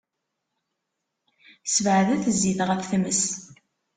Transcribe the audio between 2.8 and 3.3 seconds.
tmes.